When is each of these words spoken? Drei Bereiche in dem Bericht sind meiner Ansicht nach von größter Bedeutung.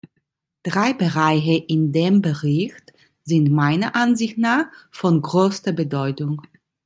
Drei 0.63 0.93
Bereiche 0.93 1.53
in 1.57 1.91
dem 1.91 2.23
Bericht 2.23 2.91
sind 3.23 3.51
meiner 3.51 3.95
Ansicht 3.95 4.35
nach 4.39 4.65
von 4.89 5.21
größter 5.21 5.73
Bedeutung. 5.73 6.41